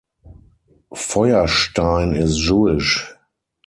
[0.95, 3.13] Feurerstein is Jewish.